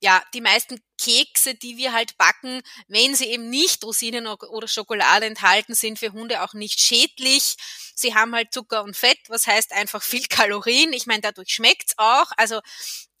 ja, 0.00 0.22
die 0.34 0.40
meisten 0.40 0.80
Kekse, 1.00 1.54
die 1.54 1.76
wir 1.76 1.92
halt 1.92 2.16
backen, 2.18 2.60
wenn 2.88 3.14
sie 3.14 3.26
eben 3.26 3.50
nicht 3.50 3.84
Rosinen 3.84 4.26
oder 4.26 4.68
Schokolade 4.68 5.26
enthalten, 5.26 5.74
sind 5.74 5.98
für 5.98 6.12
Hunde 6.12 6.42
auch 6.42 6.54
nicht 6.54 6.80
schädlich. 6.80 7.56
Sie 7.94 8.14
haben 8.14 8.34
halt 8.34 8.52
Zucker 8.52 8.84
und 8.84 8.96
Fett, 8.96 9.18
was 9.28 9.46
heißt 9.46 9.72
einfach 9.72 10.02
viel 10.02 10.26
Kalorien. 10.28 10.92
Ich 10.92 11.06
meine, 11.06 11.22
dadurch 11.22 11.50
schmeckt's 11.50 11.94
auch. 11.96 12.30
Also 12.36 12.60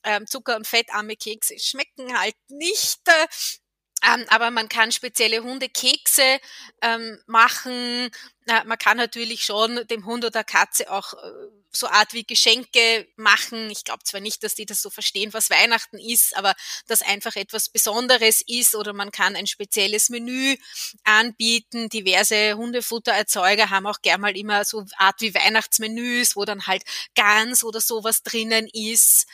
ähm, 0.04 0.26
Zucker- 0.26 0.56
und 0.56 0.66
fettarme 0.66 1.16
Kekse 1.16 1.58
schmecken 1.58 2.18
halt 2.18 2.36
nicht. 2.48 3.00
Äh, 3.06 3.26
ähm, 4.06 4.24
aber 4.28 4.50
man 4.50 4.68
kann 4.68 4.92
spezielle 4.92 5.42
Hundekekse 5.42 6.38
ähm, 6.82 7.18
machen. 7.26 8.10
Na, 8.46 8.62
man 8.64 8.78
kann 8.78 8.96
natürlich 8.96 9.44
schon 9.44 9.86
dem 9.88 10.06
Hund 10.06 10.24
oder 10.24 10.44
Katze 10.44 10.90
auch 10.90 11.14
äh, 11.14 11.48
so 11.72 11.86
Art 11.86 12.12
wie 12.12 12.24
Geschenke 12.24 13.08
machen. 13.16 13.70
Ich 13.70 13.84
glaube 13.84 14.02
zwar 14.04 14.20
nicht, 14.20 14.42
dass 14.42 14.54
die 14.54 14.66
das 14.66 14.82
so 14.82 14.90
verstehen, 14.90 15.32
was 15.32 15.50
Weihnachten 15.50 15.98
ist, 15.98 16.36
aber 16.36 16.54
dass 16.86 17.02
einfach 17.02 17.36
etwas 17.36 17.68
Besonderes 17.68 18.42
ist 18.46 18.74
oder 18.74 18.92
man 18.92 19.10
kann 19.10 19.36
ein 19.36 19.46
spezielles 19.46 20.08
Menü 20.08 20.56
anbieten. 21.04 21.88
Diverse 21.88 22.54
Hundefuttererzeuger 22.54 23.70
haben 23.70 23.86
auch 23.86 24.00
gern 24.02 24.20
mal 24.20 24.36
immer 24.36 24.64
so 24.64 24.84
Art 24.96 25.20
wie 25.20 25.34
Weihnachtsmenüs, 25.34 26.36
wo 26.36 26.44
dann 26.44 26.66
halt 26.66 26.82
Gans 27.14 27.64
oder 27.64 27.80
sowas 27.80 28.22
drinnen 28.22 28.68
ist 28.72 29.26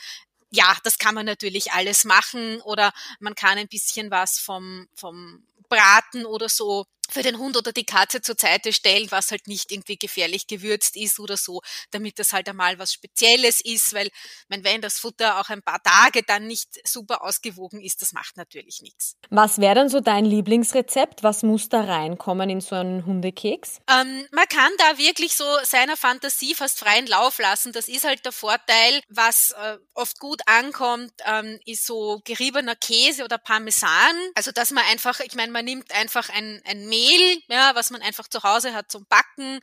ja, 0.51 0.75
das 0.83 0.97
kann 0.97 1.15
man 1.15 1.25
natürlich 1.25 1.73
alles 1.73 2.05
machen 2.05 2.61
oder 2.61 2.93
man 3.19 3.35
kann 3.35 3.57
ein 3.57 3.67
bisschen 3.67 4.09
was 4.09 4.39
vom, 4.39 4.87
vom 4.95 5.45
Braten 5.69 6.25
oder 6.25 6.49
so 6.49 6.85
für 7.11 7.21
den 7.21 7.37
Hund 7.37 7.57
oder 7.57 7.71
die 7.71 7.85
Katze 7.85 8.21
zur 8.21 8.35
Seite 8.37 8.73
stellen, 8.73 9.09
was 9.11 9.31
halt 9.31 9.47
nicht 9.47 9.71
irgendwie 9.71 9.97
gefährlich 9.97 10.47
gewürzt 10.47 10.95
ist 10.95 11.19
oder 11.19 11.37
so, 11.37 11.61
damit 11.91 12.19
das 12.19 12.33
halt 12.33 12.49
einmal 12.49 12.79
was 12.79 12.93
Spezielles 12.93 13.61
ist, 13.61 13.93
weil 13.93 14.09
mein, 14.47 14.63
wenn 14.63 14.81
das 14.81 14.99
Futter 14.99 15.39
auch 15.39 15.49
ein 15.49 15.61
paar 15.61 15.81
Tage 15.81 16.23
dann 16.23 16.47
nicht 16.47 16.69
super 16.87 17.23
ausgewogen 17.23 17.81
ist, 17.81 18.01
das 18.01 18.13
macht 18.13 18.37
natürlich 18.37 18.81
nichts. 18.81 19.15
Was 19.29 19.59
wäre 19.59 19.75
dann 19.75 19.89
so 19.89 19.99
dein 19.99 20.25
Lieblingsrezept? 20.25 21.23
Was 21.23 21.43
muss 21.43 21.69
da 21.69 21.81
reinkommen 21.81 22.49
in 22.49 22.61
so 22.61 22.75
einen 22.75 23.05
Hundekeks? 23.05 23.79
Ähm, 23.89 24.27
man 24.31 24.47
kann 24.47 24.71
da 24.77 24.97
wirklich 24.97 25.35
so 25.35 25.45
seiner 25.63 25.97
Fantasie 25.97 26.55
fast 26.55 26.79
freien 26.79 27.07
Lauf 27.07 27.39
lassen. 27.39 27.71
Das 27.71 27.87
ist 27.87 28.05
halt 28.05 28.25
der 28.25 28.31
Vorteil, 28.31 29.01
was 29.09 29.51
äh, 29.51 29.77
oft 29.93 30.19
gut 30.19 30.41
ankommt, 30.45 31.11
ähm, 31.25 31.59
ist 31.65 31.85
so 31.85 32.21
geriebener 32.23 32.75
Käse 32.75 33.23
oder 33.23 33.37
Parmesan. 33.37 34.15
Also 34.35 34.51
dass 34.51 34.71
man 34.71 34.83
einfach, 34.85 35.19
ich 35.19 35.35
meine, 35.35 35.51
man 35.51 35.65
nimmt 35.65 35.93
einfach 35.93 36.29
ein, 36.29 36.61
ein 36.65 36.87
Mehl, 36.95 37.41
ja, 37.49 37.75
was 37.75 37.91
man 37.91 38.01
einfach 38.01 38.27
zu 38.29 38.43
Hause 38.43 38.73
hat 38.73 38.89
zum 38.89 39.05
Backen, 39.07 39.59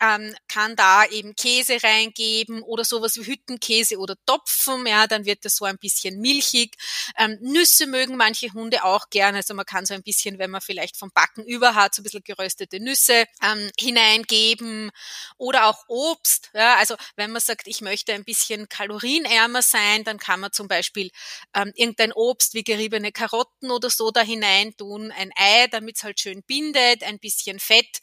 ähm, 0.00 0.34
kann 0.48 0.76
da 0.76 1.04
eben 1.06 1.34
Käse 1.34 1.78
reingeben 1.82 2.62
oder 2.62 2.84
sowas 2.84 3.16
wie 3.16 3.26
Hüttenkäse 3.26 3.98
oder 3.98 4.14
Topfen, 4.26 4.86
ja, 4.86 5.06
dann 5.06 5.24
wird 5.24 5.44
das 5.44 5.56
so 5.56 5.64
ein 5.64 5.78
bisschen 5.78 6.20
milchig. 6.20 6.76
Ähm, 7.18 7.38
Nüsse 7.40 7.86
mögen 7.86 8.16
manche 8.16 8.52
Hunde 8.52 8.84
auch 8.84 9.08
gerne, 9.10 9.38
also 9.38 9.54
man 9.54 9.64
kann 9.64 9.86
so 9.86 9.94
ein 9.94 10.02
bisschen, 10.02 10.38
wenn 10.38 10.50
man 10.50 10.60
vielleicht 10.60 10.96
vom 10.96 11.10
Backen 11.12 11.44
über 11.44 11.74
hat, 11.74 11.94
so 11.94 12.02
ein 12.02 12.04
bisschen 12.04 12.24
geröstete 12.24 12.80
Nüsse 12.80 13.24
ähm, 13.42 13.70
hineingeben 13.78 14.90
oder 15.38 15.66
auch 15.66 15.84
Obst, 15.88 16.50
ja, 16.54 16.76
also 16.76 16.96
wenn 17.16 17.30
man 17.30 17.40
sagt, 17.40 17.66
ich 17.66 17.80
möchte 17.80 18.12
ein 18.12 18.24
bisschen 18.24 18.68
kalorienärmer 18.68 19.62
sein, 19.62 20.04
dann 20.04 20.18
kann 20.18 20.40
man 20.40 20.52
zum 20.52 20.68
Beispiel 20.68 21.10
ähm, 21.54 21.72
irgendein 21.74 22.12
Obst 22.12 22.54
wie 22.54 22.64
geriebene 22.64 23.12
Karotten 23.12 23.70
oder 23.70 23.90
so 23.90 24.10
da 24.10 24.20
hinein 24.20 24.76
tun, 24.76 25.12
ein 25.12 25.32
Ei, 25.36 25.66
damit 25.68 25.96
es 25.96 26.04
halt 26.04 26.20
schön 26.20 26.42
bindet, 26.42 27.02
ein 27.02 27.18
bisschen 27.18 27.58
Fett 27.58 28.00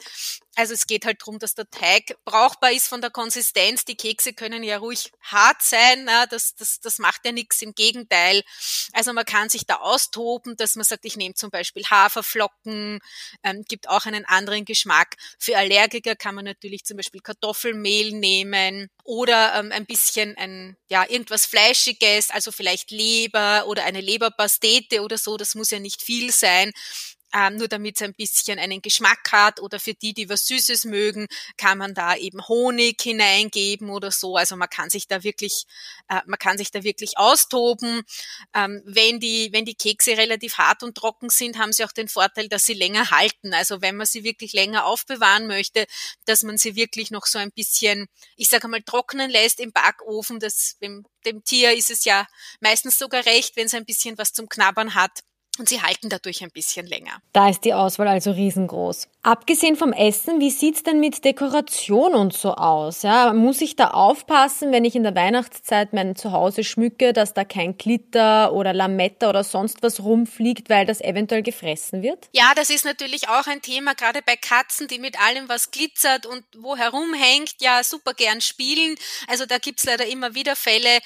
also 0.55 0.74
es 0.74 0.86
geht 0.86 1.05
halt 1.05 1.22
darum, 1.22 1.39
dass 1.39 1.55
der 1.55 1.69
Teig 1.69 2.15
brauchbar 2.25 2.72
ist 2.72 2.88
von 2.88 3.01
der 3.01 3.10
Konsistenz. 3.10 3.86
Die 3.86 3.95
Kekse 3.95 4.33
können 4.33 4.63
ja 4.63 4.77
ruhig 4.77 5.12
hart 5.22 5.62
sein, 5.62 6.03
na, 6.05 6.25
das, 6.27 6.55
das, 6.55 6.79
das 6.79 7.00
macht 7.00 7.25
ja 7.25 7.31
nichts, 7.31 7.62
im 7.62 7.74
Gegenteil. 7.74 8.43
Also 8.93 9.13
man 9.13 9.25
kann 9.25 9.50
sich 9.50 9.65
da 9.65 9.75
austoben, 9.77 10.55
dass 10.55 10.75
man 10.75 10.86
sagt, 10.86 11.05
ich 11.05 11.17
nehme 11.17 11.33
zum 11.33 11.50
Beispiel 11.50 11.83
Haferflocken, 11.86 13.00
ähm, 13.43 13.63
gibt 13.67 13.89
auch 13.89 14.05
einen 14.05 14.25
anderen 14.25 14.65
Geschmack. 14.65 15.15
Für 15.39 15.57
Allergiker 15.57 16.15
kann 16.15 16.36
man 16.36 16.45
natürlich 16.45 16.83
zum 16.86 16.98
Beispiel 16.98 17.22
Kartoffelmehl 17.22 18.12
nehmen 18.12 18.89
oder 19.03 19.55
ähm, 19.55 19.72
ein 19.72 19.86
bisschen 19.86 20.38
ein, 20.38 20.77
ja, 20.89 21.05
irgendwas 21.10 21.45
Fleischiges, 21.45 22.29
also 22.29 22.51
vielleicht 22.51 22.91
Leber 22.91 23.65
oder 23.67 23.86
eine 23.86 24.01
Leberpastete 24.01 25.01
oder 25.01 25.17
so, 25.17 25.38
das 25.38 25.55
muss 25.55 25.72
ja 25.72 25.79
nicht 25.79 26.01
viel 26.01 26.31
sein 26.31 26.72
ähm, 27.34 27.58
nur 27.58 27.68
damit 27.68 27.96
es 27.96 28.02
ein 28.04 28.13
bisschen 28.13 28.60
einen 28.60 28.82
Geschmack 28.82 29.32
hat 29.32 29.60
oder 29.60 29.80
für 29.80 29.94
die, 29.94 30.13
die 30.13 30.30
was 30.30 30.46
Süßes 30.46 30.86
mögen, 30.86 31.28
kann 31.58 31.80
man 31.80 31.94
da 31.94 32.16
eben 32.16 32.48
Honig 32.48 33.02
hineingeben 33.02 33.90
oder 33.90 34.12
so. 34.12 34.36
Also 34.38 34.56
man 34.56 34.70
kann 34.70 34.90
sich 34.90 35.08
da 35.08 35.24
wirklich, 35.24 35.66
äh, 36.10 36.22
man 36.28 36.38
kann 36.38 36.58
sich 36.58 36.70
da 36.72 36.84
wirklich 36.84 37.18
austoben. 37.18 38.04
Ähm, 38.54 38.82
wenn 38.86 39.20
die, 39.20 39.50
wenn 39.52 39.66
die 39.66 39.75
Kekse 39.75 40.18
relativ 40.18 40.58
hart 40.58 40.84
und 40.84 40.96
trocken 40.96 41.30
sind, 41.30 41.58
haben 41.58 41.74
sie 41.74 41.84
auch 41.84 41.92
den 41.92 42.08
Vorteil, 42.08 42.48
dass 42.50 42.66
sie 42.66 42.74
länger 42.74 43.10
halten. 43.10 43.54
Also 43.54 43.82
wenn 43.82 43.96
man 43.96 44.06
sie 44.06 44.24
wirklich 44.24 44.54
länger 44.54 44.86
aufbewahren 44.86 45.48
möchte, 45.48 45.88
dass 46.25 46.44
man 46.44 46.58
sie 46.58 46.75
wirklich 46.75 47.10
noch 47.10 47.25
so 47.25 47.40
ein 47.40 47.52
bisschen, 47.52 48.08
ich 48.36 48.50
sage 48.50 48.68
mal, 48.68 48.84
trocknen 48.84 49.32
lässt 49.32 49.60
im 49.60 49.72
Backofen. 49.72 50.40
Das, 50.40 50.78
dem, 50.82 51.06
dem 51.25 51.44
Tier 51.44 51.74
ist 51.74 51.90
es 51.90 52.06
ja 52.06 52.28
meistens 52.60 53.00
sogar 53.00 53.25
recht, 53.25 53.56
wenn 53.56 53.66
es 53.66 53.74
ein 53.74 53.86
bisschen 53.86 54.18
was 54.18 54.34
zum 54.34 54.48
Knabbern 54.50 54.94
hat 54.94 55.24
und 55.60 55.69
sie 55.69 55.81
halten 55.81 56.10
dadurch 56.10 56.43
ein 56.43 56.50
bisschen 56.50 56.88
länger. 56.88 57.22
Da 57.31 57.50
ist 57.50 57.63
die 57.63 57.74
Auswahl 57.74 58.07
also 58.07 58.31
riesengroß. 58.31 59.07
Abgesehen 59.22 59.75
vom 59.75 59.93
Essen, 59.93 60.39
wie 60.39 60.50
sieht's 60.50 60.83
denn 60.83 61.00
mit 61.00 61.24
Dekoration 61.24 62.15
und 62.15 62.33
so 62.33 62.55
aus? 62.55 63.03
Ja, 63.03 63.33
muss 63.33 63.62
ich 63.62 63.75
da 63.75 63.91
aufpassen, 63.91 64.72
wenn 64.72 64.83
ich 64.83 64.95
in 64.95 65.03
der 65.03 65.15
Weihnachtszeit 65.15 65.93
mein 65.93 66.15
Zuhause 66.15 66.63
schmücke, 66.63 67.13
dass 67.13 67.33
da 67.33 67.45
kein 67.45 67.77
Glitter 67.77 68.51
oder 68.51 68.74
Lametta 68.74 69.29
oder 69.29 69.43
sonst 69.43 69.83
was 69.83 70.01
rumfliegt, 70.01 70.69
weil 70.69 70.86
das 70.86 71.01
eventuell 71.01 71.43
gefressen 71.43 72.01
wird? 72.01 72.27
Ja, 72.33 72.53
das 72.55 72.69
ist 72.69 72.83
natürlich 72.83 73.29
auch 73.29 73.45
ein 73.45 73.62
Thema, 73.62 73.93
gerade 73.93 74.22
bei 74.25 74.36
Katzen, 74.36 74.88
die 74.88 75.00
mit 75.00 75.22
allem, 75.22 75.48
was 75.48 75.72
glitzert 75.72 76.25
und 76.25 76.43
wo 76.57 76.75
herumhängt, 76.75 77.55
ja 77.62 77.83
super 77.83 78.13
gern 78.13 78.41
spielen. 78.41 78.95
Also 79.27 79.45
da 79.45 79.60
gibt's 79.60 79.86
leider 79.86 80.07
immer 80.07 80.33
wieder 80.33 80.55
Fälle, 80.55 81.00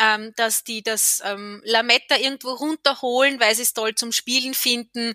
ähm, 0.00 0.32
dass 0.36 0.64
die 0.64 0.82
das 0.82 1.22
ähm, 1.24 1.62
Lametta 1.64 2.16
irgendwo 2.16 2.50
runterholen, 2.52 3.38
weil 3.40 3.54
sie 3.54 3.62
es 3.62 3.74
toll 3.74 3.94
zum 3.94 4.12
Spielen 4.12 4.54
finden. 4.54 5.14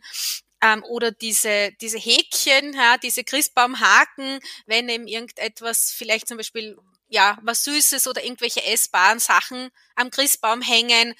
Ähm, 0.62 0.84
oder 0.86 1.12
diese, 1.12 1.72
diese 1.82 1.98
Häkchen, 2.00 2.74
ja, 2.74 2.98
diese 2.98 3.24
Christbaumhaken, 3.24 4.40
wenn 4.68 4.90
eben 4.90 5.08
irgendetwas, 5.08 5.92
vielleicht 5.92 6.28
zum 6.28 6.38
Beispiel 6.38 6.78
ja, 7.16 7.38
was 7.44 7.64
Süßes 7.64 8.08
oder 8.08 8.26
irgendwelche 8.26 8.62
essbaren 8.66 9.20
Sachen 9.20 9.70
am 9.96 10.12
Christbaum 10.12 10.62
hängen. 10.62 11.16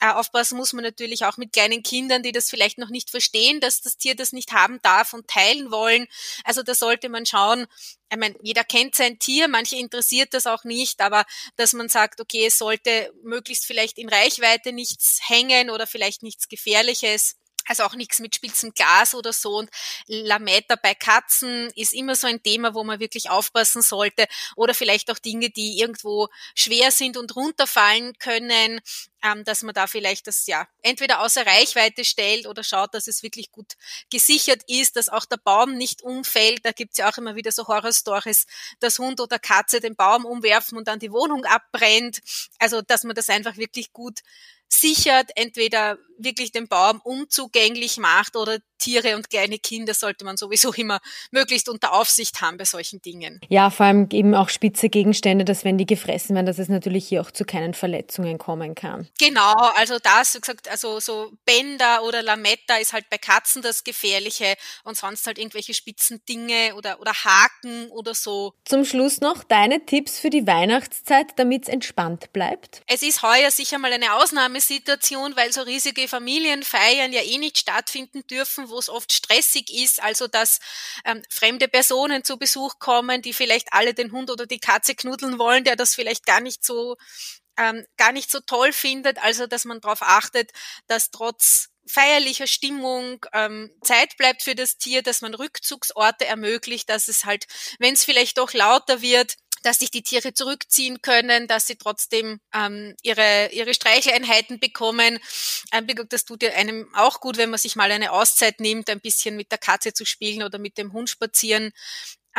Äh, 0.00 0.12
aufpassen 0.12 0.56
muss 0.56 0.72
man 0.72 0.84
natürlich 0.84 1.24
auch 1.24 1.38
mit 1.38 1.52
kleinen 1.52 1.82
Kindern, 1.82 2.22
die 2.22 2.30
das 2.30 2.48
vielleicht 2.48 2.78
noch 2.78 2.88
nicht 2.88 3.10
verstehen, 3.10 3.58
dass 3.60 3.80
das 3.80 3.96
Tier 3.96 4.14
das 4.14 4.32
nicht 4.32 4.52
haben 4.52 4.80
darf 4.82 5.12
und 5.12 5.26
teilen 5.26 5.72
wollen. 5.72 6.06
Also 6.44 6.62
da 6.62 6.76
sollte 6.76 7.08
man 7.08 7.26
schauen, 7.26 7.66
ich 8.12 8.16
meine, 8.16 8.36
jeder 8.42 8.62
kennt 8.62 8.94
sein 8.94 9.18
Tier, 9.18 9.48
manche 9.48 9.74
interessiert 9.74 10.34
das 10.34 10.46
auch 10.46 10.62
nicht, 10.62 11.00
aber 11.00 11.24
dass 11.56 11.72
man 11.72 11.88
sagt, 11.88 12.20
okay, 12.20 12.46
es 12.46 12.56
sollte 12.56 13.12
möglichst 13.24 13.66
vielleicht 13.66 13.98
in 13.98 14.08
Reichweite 14.08 14.72
nichts 14.72 15.18
hängen 15.26 15.68
oder 15.68 15.88
vielleicht 15.88 16.22
nichts 16.22 16.48
Gefährliches 16.48 17.39
also 17.70 17.84
auch 17.84 17.94
nichts 17.94 18.18
mit 18.18 18.34
spitzem 18.34 18.74
Glas 18.74 19.14
oder 19.14 19.32
so. 19.32 19.58
Und 19.58 19.70
Lametta 20.08 20.74
bei 20.74 20.92
Katzen 20.92 21.70
ist 21.76 21.92
immer 21.92 22.16
so 22.16 22.26
ein 22.26 22.42
Thema, 22.42 22.74
wo 22.74 22.82
man 22.82 22.98
wirklich 22.98 23.30
aufpassen 23.30 23.80
sollte. 23.80 24.26
Oder 24.56 24.74
vielleicht 24.74 25.08
auch 25.08 25.20
Dinge, 25.20 25.50
die 25.50 25.78
irgendwo 25.78 26.28
schwer 26.56 26.90
sind 26.90 27.16
und 27.16 27.36
runterfallen 27.36 28.18
können, 28.18 28.80
ähm, 29.22 29.44
dass 29.44 29.62
man 29.62 29.72
da 29.72 29.86
vielleicht 29.86 30.26
das 30.26 30.48
ja 30.48 30.66
entweder 30.82 31.20
außer 31.20 31.46
Reichweite 31.46 32.04
stellt 32.04 32.48
oder 32.48 32.64
schaut, 32.64 32.92
dass 32.92 33.06
es 33.06 33.22
wirklich 33.22 33.52
gut 33.52 33.74
gesichert 34.10 34.62
ist, 34.66 34.96
dass 34.96 35.08
auch 35.08 35.24
der 35.24 35.36
Baum 35.36 35.74
nicht 35.76 36.02
umfällt. 36.02 36.64
Da 36.64 36.72
gibt's 36.72 36.98
ja 36.98 37.08
auch 37.08 37.18
immer 37.18 37.36
wieder 37.36 37.52
so 37.52 37.68
Horrorstories, 37.68 38.46
dass 38.80 38.98
Hund 38.98 39.20
oder 39.20 39.38
Katze 39.38 39.78
den 39.78 39.94
Baum 39.94 40.24
umwerfen 40.24 40.76
und 40.76 40.88
dann 40.88 40.98
die 40.98 41.12
Wohnung 41.12 41.44
abbrennt. 41.44 42.18
Also 42.58 42.82
dass 42.82 43.04
man 43.04 43.14
das 43.14 43.28
einfach 43.28 43.56
wirklich 43.56 43.92
gut 43.92 44.20
sichert, 44.72 45.30
entweder 45.36 45.98
wirklich 46.22 46.52
den 46.52 46.68
Baum 46.68 47.00
unzugänglich 47.02 47.98
macht 47.98 48.36
oder 48.36 48.58
Tiere 48.80 49.14
und 49.14 49.30
kleine 49.30 49.58
Kinder 49.58 49.94
sollte 49.94 50.24
man 50.24 50.36
sowieso 50.36 50.72
immer 50.72 51.00
möglichst 51.30 51.68
unter 51.68 51.92
Aufsicht 51.92 52.40
haben 52.40 52.56
bei 52.56 52.64
solchen 52.64 53.00
Dingen. 53.02 53.40
Ja, 53.48 53.70
vor 53.70 53.86
allem 53.86 54.08
eben 54.10 54.34
auch 54.34 54.48
spitze 54.48 54.88
Gegenstände, 54.88 55.44
dass 55.44 55.64
wenn 55.64 55.78
die 55.78 55.86
gefressen 55.86 56.34
werden, 56.34 56.46
dass 56.46 56.58
es 56.58 56.68
natürlich 56.68 57.06
hier 57.06 57.20
auch 57.20 57.30
zu 57.30 57.44
keinen 57.44 57.74
Verletzungen 57.74 58.38
kommen 58.38 58.74
kann. 58.74 59.08
Genau, 59.18 59.54
also 59.76 59.98
das, 60.02 60.34
wie 60.34 60.40
gesagt, 60.40 60.68
also 60.68 60.98
so 60.98 61.32
Bänder 61.44 62.02
oder 62.04 62.22
Lametta 62.22 62.76
ist 62.76 62.92
halt 62.92 63.08
bei 63.10 63.18
Katzen 63.18 63.62
das 63.62 63.84
Gefährliche 63.84 64.54
und 64.84 64.96
sonst 64.96 65.26
halt 65.26 65.38
irgendwelche 65.38 65.74
spitzen 65.74 66.22
Dinge 66.28 66.74
oder, 66.74 67.00
oder 67.00 67.12
Haken 67.12 67.90
oder 67.90 68.14
so. 68.14 68.54
Zum 68.64 68.84
Schluss 68.84 69.20
noch 69.20 69.44
deine 69.44 69.84
Tipps 69.84 70.18
für 70.18 70.30
die 70.30 70.46
Weihnachtszeit, 70.46 71.26
damit 71.36 71.64
es 71.64 71.68
entspannt 71.68 72.32
bleibt. 72.32 72.82
Es 72.86 73.02
ist 73.02 73.22
heuer 73.22 73.50
sicher 73.50 73.78
mal 73.78 73.92
eine 73.92 74.14
Ausnahmesituation, 74.14 75.36
weil 75.36 75.52
so 75.52 75.62
riesige 75.62 76.08
Familienfeiern 76.10 77.12
ja 77.12 77.22
eh 77.22 77.38
nicht 77.38 77.58
stattfinden 77.58 78.26
dürfen, 78.26 78.68
wo 78.68 78.78
es 78.78 78.90
oft 78.90 79.12
stressig 79.12 79.70
ist, 79.72 80.02
also 80.02 80.26
dass 80.26 80.60
ähm, 81.04 81.22
fremde 81.30 81.68
Personen 81.68 82.24
zu 82.24 82.36
Besuch 82.36 82.78
kommen, 82.78 83.22
die 83.22 83.32
vielleicht 83.32 83.72
alle 83.72 83.94
den 83.94 84.12
Hund 84.12 84.30
oder 84.30 84.46
die 84.46 84.60
Katze 84.60 84.94
knuddeln 84.94 85.38
wollen, 85.38 85.64
der 85.64 85.76
das 85.76 85.94
vielleicht 85.94 86.26
gar 86.26 86.40
nicht 86.40 86.64
so 86.64 86.96
ähm, 87.56 87.84
gar 87.96 88.12
nicht 88.12 88.30
so 88.30 88.40
toll 88.40 88.72
findet, 88.72 89.18
also 89.22 89.46
dass 89.46 89.64
man 89.64 89.80
darauf 89.80 90.02
achtet, 90.02 90.50
dass 90.86 91.10
trotz 91.10 91.68
feierlicher 91.86 92.46
Stimmung 92.46 93.24
ähm, 93.32 93.70
Zeit 93.82 94.16
bleibt 94.16 94.42
für 94.42 94.54
das 94.54 94.78
Tier, 94.78 95.02
dass 95.02 95.22
man 95.22 95.34
Rückzugsorte 95.34 96.24
ermöglicht, 96.24 96.88
dass 96.88 97.08
es 97.08 97.24
halt, 97.24 97.46
wenn 97.78 97.94
es 97.94 98.04
vielleicht 98.04 98.38
doch 98.38 98.52
lauter 98.52 99.02
wird, 99.02 99.34
dass 99.62 99.78
sich 99.78 99.90
die 99.90 100.02
Tiere 100.02 100.34
zurückziehen 100.34 101.02
können, 101.02 101.46
dass 101.46 101.66
sie 101.66 101.76
trotzdem 101.76 102.40
ähm, 102.54 102.94
ihre, 103.02 103.50
ihre 103.52 103.74
Streicheleinheiten 103.74 104.60
bekommen. 104.60 105.18
Ähm, 105.72 105.86
das 106.08 106.24
tut 106.24 106.42
ja 106.42 106.50
einem 106.52 106.88
auch 106.94 107.20
gut, 107.20 107.36
wenn 107.36 107.50
man 107.50 107.58
sich 107.58 107.76
mal 107.76 107.90
eine 107.90 108.12
Auszeit 108.12 108.60
nimmt, 108.60 108.90
ein 108.90 109.00
bisschen 109.00 109.36
mit 109.36 109.50
der 109.50 109.58
Katze 109.58 109.92
zu 109.92 110.04
spielen 110.04 110.42
oder 110.42 110.58
mit 110.58 110.78
dem 110.78 110.92
Hund 110.92 111.10
spazieren 111.10 111.72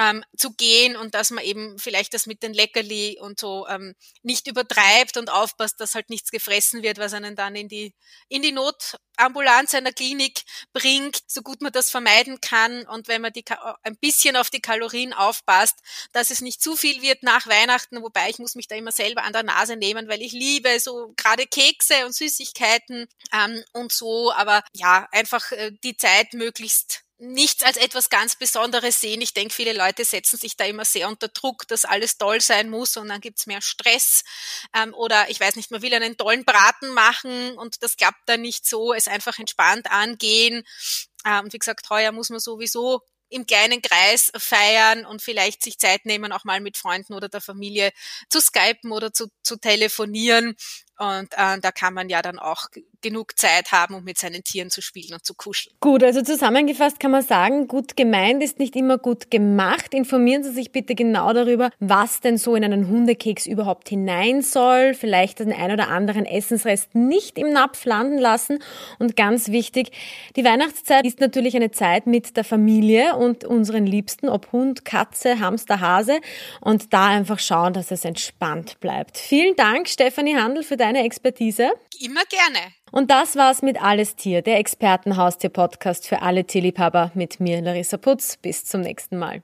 ähm, 0.02 0.24
zu 0.36 0.54
gehen 0.54 0.96
und 0.96 1.14
dass 1.14 1.30
man 1.30 1.44
eben 1.44 1.78
vielleicht 1.78 2.14
das 2.14 2.26
mit 2.26 2.42
den 2.42 2.54
Leckerli 2.54 3.20
und 3.22 3.40
so 3.40 3.68
ähm, 3.68 3.94
nicht 4.24 4.48
übertreibt 4.48 5.18
und 5.18 5.30
aufpasst, 5.30 5.80
dass 5.80 5.94
halt 5.94 6.10
nichts 6.10 6.32
gefressen 6.32 6.82
wird, 6.82 6.98
was 6.98 7.14
einen 7.14 7.36
dann 7.36 7.56
in 7.56 7.68
die, 7.68 7.94
in 8.28 8.42
die 8.42 8.52
Notambulanz 8.52 9.76
einer 9.76 9.92
Klinik 9.92 10.42
bringt, 10.74 11.20
so 11.28 11.42
gut 11.44 11.62
man 11.62 11.72
das 11.72 11.92
vermeiden 11.92 12.42
kann. 12.42 12.88
Und 12.88 13.08
wenn 13.08 13.22
man 13.22 13.32
die, 13.32 13.46
ein 13.84 13.98
bisschen 13.98 14.36
auf 14.36 14.50
die 14.50 14.62
Kalorien 14.62 15.14
aufpasst, 15.14 15.78
dass 16.14 16.32
es 16.32 16.42
nicht 16.42 16.64
zu 16.64 16.76
viel 16.76 17.04
wird 17.04 17.22
nach 17.22 17.46
Weihnachten, 17.46 18.02
wobei 18.02 18.30
ich 18.30 18.40
muss 18.40 18.56
mich 18.56 18.68
da 18.68 18.76
immer 18.76 18.92
selber 18.92 19.24
an 19.24 19.34
der 19.34 19.44
Nase 19.44 19.76
nehmen, 19.76 20.08
weil 20.08 20.22
ich 20.22 20.32
liebe 20.32 20.80
so 20.80 21.14
gerade 21.16 21.46
Kekse 21.46 22.06
und 22.06 22.16
Süßigkeiten 22.16 23.08
ähm, 23.34 23.64
und 23.74 23.92
so, 23.92 24.32
aber 24.34 24.64
ja, 24.74 25.08
einfach 25.12 25.52
äh, 25.52 25.72
die 25.84 25.96
Zeit 25.96 26.34
möglichst 26.34 27.04
nichts 27.22 27.64
als 27.64 27.78
etwas 27.78 28.10
ganz 28.10 28.36
Besonderes 28.36 29.00
sehen. 29.00 29.22
Ich 29.22 29.34
denke, 29.34 29.54
viele 29.54 29.74
Leute 29.74 30.04
setzen 30.04 30.38
sich 30.38 30.58
da 30.58 30.66
immer 30.66 30.86
sehr 30.86 31.08
unter 31.08 31.28
Druck, 31.28 31.68
dass 31.68 31.86
alles 31.86 32.18
toll 32.18 32.42
sein 32.42 32.70
muss 32.70 32.98
und 32.98 33.10
dann 33.10 33.22
gibt's 33.22 33.46
mehr 33.46 33.62
Stress. 33.62 34.24
Ähm, 34.76 34.94
oder 34.96 35.30
ich 35.30 35.40
weiß 35.40 35.56
nicht, 35.56 35.70
man 35.70 35.84
will 35.84 35.94
einen 35.94 36.18
tollen 36.18 36.46
Braten 36.46 36.90
machen 36.90 37.58
und 37.58 37.84
das 37.84 37.96
klappt 37.96 38.28
dann 38.28 38.42
nicht 38.42 38.68
so, 38.68 38.92
es 38.94 39.08
einfach 39.08 39.38
entspannt 39.38 39.92
angehen. 39.92 40.64
Ähm, 41.24 41.42
und 41.46 41.54
wie 41.54 41.60
gesagt, 41.60 41.90
heuer 41.92 42.12
muss 42.12 42.32
man 42.32 42.40
sowieso 42.40 43.02
im 43.30 43.46
kleinen 43.46 43.82
Kreis 43.82 44.32
feiern 44.36 45.06
und 45.06 45.22
vielleicht 45.22 45.64
sich 45.64 45.78
Zeit 45.78 46.06
nehmen, 46.06 46.34
auch 46.34 46.44
mal 46.44 46.60
mit 46.60 46.76
Freunden 46.76 47.14
oder 47.14 47.30
der 47.30 47.40
Familie 47.40 47.92
zu 48.30 48.42
skypen 48.42 48.92
oder 48.92 49.14
zu, 49.14 49.28
zu 49.42 49.58
telefonieren 49.58 50.56
Und 51.02 51.34
äh, 51.34 51.60
da 51.60 51.72
kann 51.72 51.96
man 51.96 52.10
ja 52.10 52.22
dann 52.22 52.38
auch 52.38 52.68
genug 53.02 53.36
Zeit 53.36 53.72
haben, 53.72 53.96
um 53.96 54.04
mit 54.04 54.20
seinen 54.20 54.44
Tieren 54.44 54.70
zu 54.70 54.84
spielen 54.84 55.14
und 55.14 55.26
zu 55.26 55.34
kuscheln. 55.34 55.76
Gut, 55.80 56.04
also 56.04 56.22
zusammengefasst 56.22 57.00
kann 57.00 57.10
man 57.10 57.24
sagen, 57.24 57.68
gut 57.68 57.98
gemeint 57.98 58.44
ist 58.44 58.60
nicht 58.60 58.76
immer 58.76 59.00
gut 59.00 59.32
gemacht. 59.32 59.96
Informieren 59.96 60.44
Sie 60.44 60.52
sich 60.52 60.72
bitte 60.72 60.94
genau 60.94 61.34
darüber, 61.34 61.72
was 61.80 62.20
denn 62.20 62.38
so 62.38 62.56
in 62.56 62.64
einen 62.64 62.88
Hundekeks 62.88 63.48
überhaupt 63.48 63.90
hinein 63.90 64.44
soll. 64.44 64.94
Vielleicht 64.94 65.40
den 65.40 65.52
ein 65.52 65.72
oder 65.72 65.88
anderen 65.88 66.28
Essensrest 66.28 66.94
nicht 66.94 67.40
im 67.40 67.52
Napf 67.52 67.86
landen 67.86 68.20
lassen. 68.20 68.60
Und 69.00 69.16
ganz 69.16 69.50
wichtig, 69.50 69.92
die 70.36 70.46
Weihnachtszeit 70.46 71.04
ist 71.04 71.20
natürlich 71.20 71.56
eine 71.56 71.72
Zeit 71.72 72.06
mit 72.06 72.38
der 72.38 72.44
Familie 72.44 73.16
und 73.16 73.44
unseren 73.44 73.88
Liebsten, 73.88 74.30
ob 74.30 74.52
Hund, 74.52 74.86
Katze, 74.86 75.40
Hamster, 75.40 75.80
Hase. 75.80 76.20
Und 76.60 76.94
da 76.94 77.08
einfach 77.08 77.40
schauen, 77.40 77.74
dass 77.74 77.90
es 77.90 78.06
entspannt 78.06 78.80
bleibt. 78.80 79.18
Vielen 79.18 79.56
Dank, 79.56 79.90
Stefanie 79.90 80.36
Handel, 80.36 80.62
für 80.62 80.78
deine 80.92 81.06
Expertise. 81.06 81.72
Immer 82.04 82.22
gerne. 82.30 82.74
Und 82.92 83.10
das 83.10 83.36
war's 83.36 83.62
mit 83.62 83.82
Alles 83.82 84.16
Tier, 84.16 84.42
der 84.42 84.60
Expertenhaustier-Podcast 84.60 86.08
für 86.08 86.22
alle 86.22 86.46
Tierliebhaber 86.46 87.12
mit 87.14 87.40
mir, 87.40 87.62
Larissa 87.62 87.98
Putz. 87.98 88.38
Bis 88.38 88.66
zum 88.66 88.82
nächsten 88.82 89.18
Mal. 89.18 89.42